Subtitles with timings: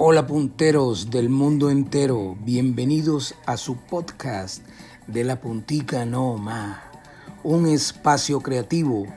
[0.00, 4.62] Hola punteros del mundo entero, bienvenidos a su podcast
[5.08, 6.78] de la puntica no más,
[7.42, 9.08] un espacio creativo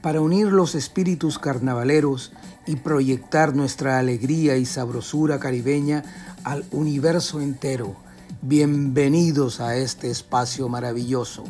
[0.00, 2.32] para unir los espíritus carnavaleros
[2.66, 6.04] y proyectar nuestra alegría y sabrosura caribeña
[6.42, 7.94] al universo entero.
[8.40, 11.44] Bienvenidos a este espacio maravilloso.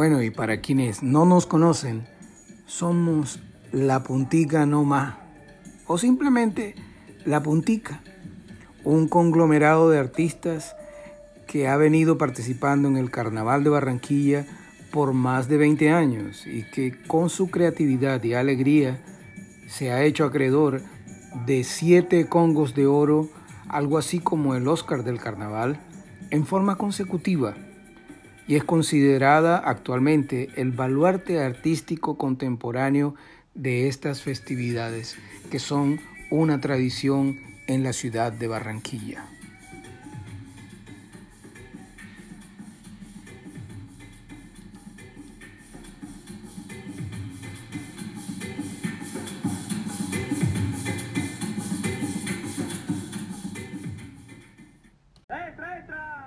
[0.00, 2.06] Bueno, y para quienes no nos conocen,
[2.64, 3.38] somos
[3.70, 5.16] La Puntica No Más,
[5.86, 6.74] o simplemente
[7.26, 8.00] La Puntica,
[8.82, 10.74] un conglomerado de artistas
[11.46, 14.46] que ha venido participando en el Carnaval de Barranquilla
[14.90, 19.02] por más de 20 años y que con su creatividad y alegría
[19.68, 20.80] se ha hecho acreedor
[21.44, 23.28] de siete congos de oro,
[23.68, 25.78] algo así como el Oscar del Carnaval,
[26.30, 27.54] en forma consecutiva
[28.50, 33.14] y es considerada actualmente el baluarte artístico contemporáneo
[33.54, 35.16] de estas festividades,
[35.52, 36.00] que son
[36.32, 37.38] una tradición
[37.68, 39.24] en la ciudad de Barranquilla.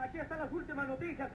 [0.05, 1.32] Aquí están las últimas noticias.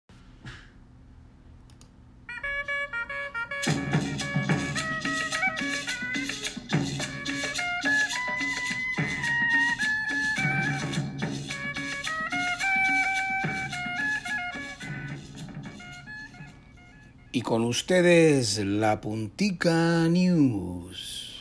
[17.39, 21.37] Y con ustedes la Puntica News.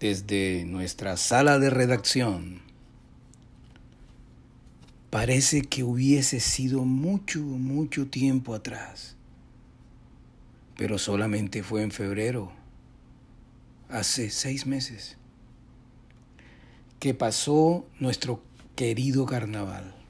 [0.00, 2.62] Desde nuestra sala de redacción.
[5.10, 9.14] Parece que hubiese sido mucho, mucho tiempo atrás.
[10.78, 12.50] Pero solamente fue en febrero,
[13.90, 15.18] hace seis meses,
[16.98, 18.42] que pasó nuestro
[18.74, 20.01] querido carnaval.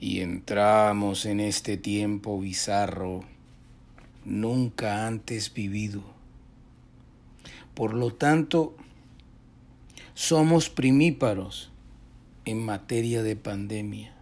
[0.00, 3.24] Y entramos en este tiempo bizarro
[4.24, 6.02] nunca antes vivido.
[7.74, 8.76] Por lo tanto,
[10.14, 11.70] somos primíparos
[12.44, 14.14] en materia de pandemia.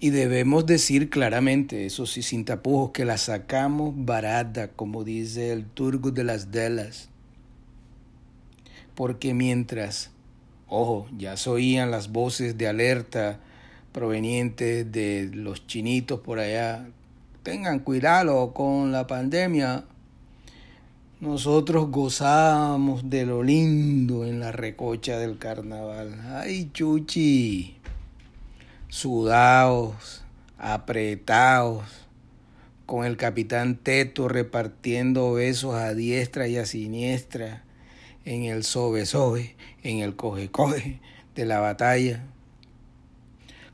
[0.00, 5.64] Y debemos decir claramente, eso sí, sin tapujos, que la sacamos barata, como dice el
[5.64, 7.08] turgo de las delas.
[8.94, 10.10] Porque mientras
[10.76, 13.38] Ojo, ya se oían las voces de alerta
[13.92, 16.88] provenientes de los chinitos por allá.
[17.44, 19.84] Tengan cuidado con la pandemia.
[21.20, 26.20] Nosotros gozábamos de lo lindo en la recocha del carnaval.
[26.34, 27.76] Ay, chuchi.
[28.88, 30.24] Sudados,
[30.58, 31.84] apretados,
[32.84, 37.62] con el capitán Teto repartiendo besos a diestra y a siniestra
[38.24, 41.00] en el sobe-sobe, en el coge-coge
[41.34, 42.24] de la batalla,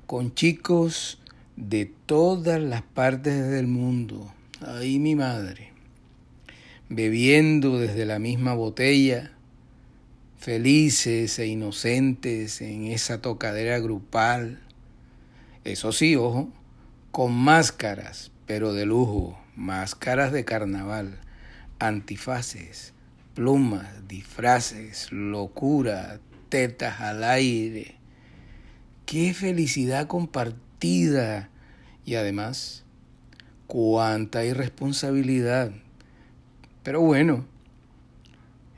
[0.07, 1.21] con chicos
[1.57, 4.33] de todas las partes del mundo.
[4.61, 5.73] Ahí mi madre,
[6.89, 9.33] bebiendo desde la misma botella,
[10.39, 14.61] felices e inocentes en esa tocadera grupal.
[15.65, 16.51] Eso sí, ojo,
[17.11, 21.21] con máscaras, pero de lujo, máscaras de carnaval,
[21.79, 22.95] antifaces,
[23.41, 26.21] plumas, disfraces, locura,
[26.51, 27.95] tetas al aire.
[29.07, 31.49] Qué felicidad compartida
[32.05, 32.85] y además
[33.67, 35.73] cuánta irresponsabilidad.
[36.83, 37.47] Pero bueno,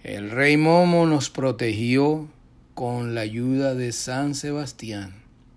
[0.04, 2.28] el rey Momo nos protegió
[2.74, 5.12] con la ayuda de San Sebastián.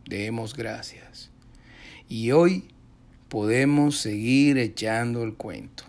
[0.09, 1.29] Demos gracias.
[2.09, 2.69] Y hoy
[3.29, 5.83] podemos seguir echando el cuento.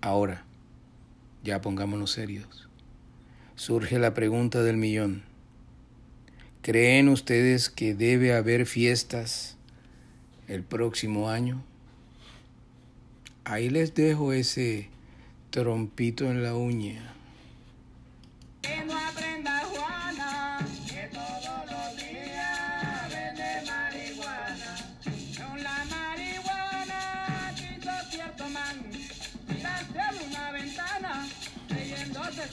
[0.00, 0.44] Ahora,
[1.44, 2.68] ya pongámonos serios.
[3.54, 5.22] Surge la pregunta del millón.
[6.62, 9.56] ¿Creen ustedes que debe haber fiestas
[10.48, 11.62] el próximo año?
[13.44, 14.88] Ahí les dejo ese
[15.50, 17.14] trompito en la uña.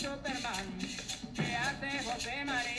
[0.01, 0.65] Superman.
[1.35, 2.70] Que hace José María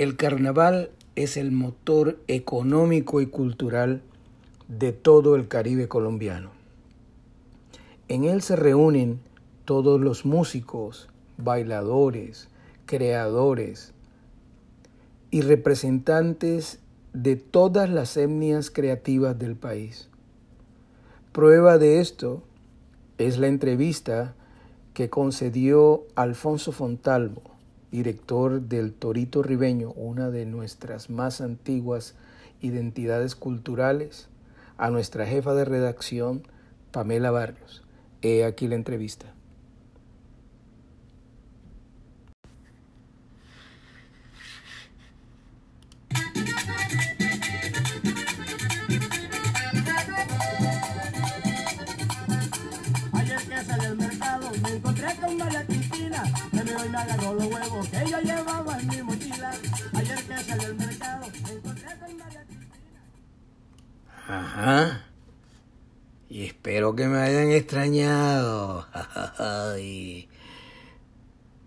[0.00, 4.00] El carnaval es el motor económico y cultural
[4.66, 6.52] de todo el Caribe colombiano.
[8.08, 9.20] En él se reúnen
[9.66, 12.48] todos los músicos, bailadores,
[12.86, 13.92] creadores
[15.30, 16.78] y representantes
[17.12, 20.08] de todas las etnias creativas del país.
[21.32, 22.42] Prueba de esto
[23.18, 24.34] es la entrevista
[24.94, 27.42] que concedió Alfonso Fontalvo,
[27.90, 32.14] director del Torito Ribeño, una de nuestras más antiguas
[32.60, 34.28] identidades culturales,
[34.78, 36.42] a nuestra jefa de redacción,
[36.92, 37.82] Pamela Barrios.
[38.22, 39.34] He aquí la entrevista.
[53.12, 56.24] Ayer que salí al mercado me encontré con María Cristina
[56.76, 57.00] Cristina.
[64.26, 65.06] Ajá.
[66.28, 68.86] Y espero que me hayan extrañado.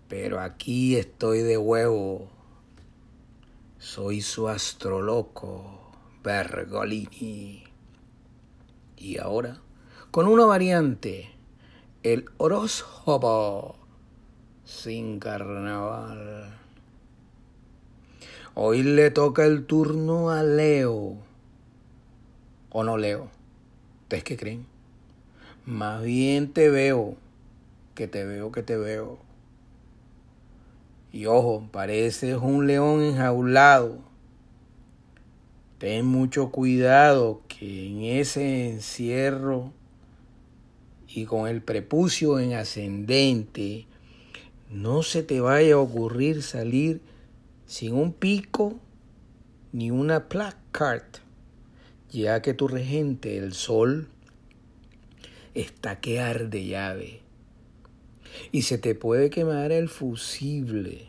[0.08, 2.30] Pero aquí estoy de huevo.
[3.78, 5.92] Soy su astroloco,
[6.22, 7.64] Bergolini.
[8.96, 9.60] Y ahora,
[10.10, 11.30] con una variante,
[12.02, 13.83] el horóscopo
[14.64, 16.54] sin carnaval.
[18.54, 21.16] Hoy le toca el turno a Leo.
[22.70, 23.28] ¿O no Leo?
[24.02, 24.66] ¿Ustedes qué creen?
[25.66, 27.16] Más bien te veo,
[27.94, 29.18] que te veo, que te veo.
[31.12, 33.98] Y ojo, pareces un león enjaulado.
[35.78, 39.72] Ten mucho cuidado que en ese encierro
[41.08, 43.86] y con el prepucio en ascendente
[44.70, 47.00] no se te vaya a ocurrir salir
[47.66, 48.78] sin un pico
[49.72, 51.04] ni una placard,
[52.10, 54.08] ya que tu regente, el sol,
[55.54, 57.20] está que arde llave.
[58.52, 61.08] Y se te puede quemar el fusible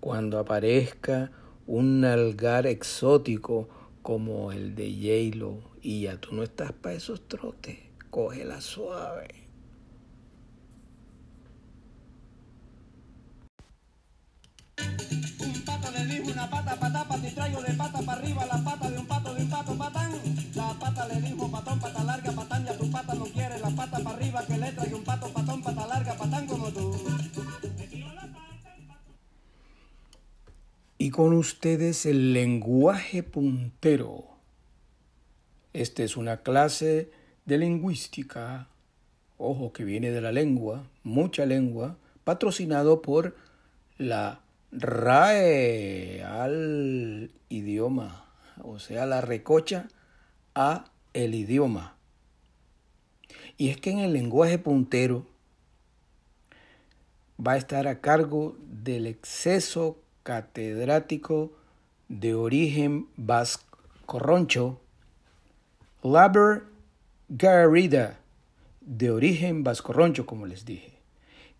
[0.00, 1.30] cuando aparezca
[1.66, 3.68] un nalgar exótico
[4.02, 4.90] como el de
[5.30, 5.58] J-Lo.
[5.80, 7.78] Y ya tú no estás para esos trotes,
[8.10, 9.41] cógela suave.
[30.98, 34.24] Y con ustedes el lenguaje puntero.
[35.72, 37.10] Esta es una clase
[37.44, 38.68] de lingüística,
[39.38, 43.34] ojo que viene de la lengua, mucha lengua, patrocinado por
[43.98, 44.41] la
[44.72, 48.24] RAE al idioma,
[48.62, 49.88] o sea, la recocha
[50.54, 51.94] a el idioma.
[53.58, 55.26] Y es que en el lenguaje puntero
[57.38, 61.52] va a estar a cargo del exceso catedrático
[62.08, 64.80] de origen vascorroncho,
[66.02, 66.64] Laber
[67.28, 68.18] Garrida,
[68.80, 70.98] de origen vascorroncho, como les dije,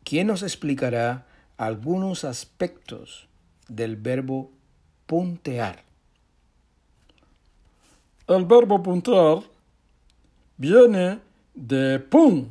[0.03, 1.27] quien nos explicará
[1.57, 3.29] algunos aspectos
[3.69, 4.51] del verbo
[5.07, 5.83] puntear.
[8.27, 9.43] El verbo puntear
[10.57, 11.21] viene
[11.55, 12.47] de pum.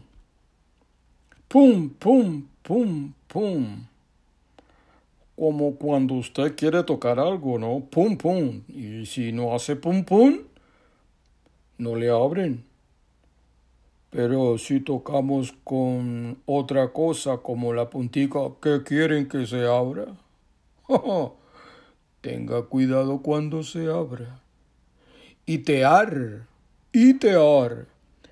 [1.48, 3.86] Pum, pum, pum, pum.
[5.36, 7.79] Como cuando usted quiere tocar algo, ¿no?
[7.89, 8.62] Pum, pum.
[8.67, 10.39] Y si no hace pum, pum,
[11.77, 12.63] no le abren.
[14.11, 20.05] Pero si tocamos con otra cosa como la puntica, ¿qué quieren que se abra?
[22.21, 24.41] Tenga cuidado cuando se abra.
[25.45, 26.45] Y tear,
[26.91, 27.17] y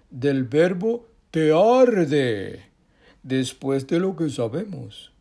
[0.09, 2.65] del verbo te arde,
[3.24, 5.13] después de lo que sabemos.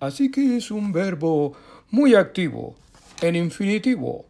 [0.00, 1.52] Así que es un verbo
[1.90, 2.74] muy activo,
[3.20, 4.26] en infinitivo.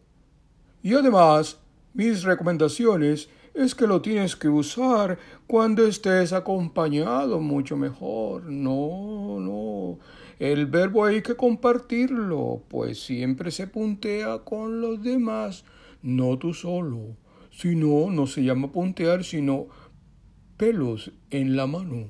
[0.83, 1.57] Y además,
[1.95, 8.45] mis recomendaciones es que lo tienes que usar cuando estés acompañado mucho mejor.
[8.45, 9.99] No, no.
[10.39, 15.63] El verbo hay que compartirlo, pues siempre se puntea con los demás,
[16.01, 17.15] no tú solo.
[17.51, 19.67] Si no, no se llama puntear, sino
[20.57, 22.07] pelos en la mano.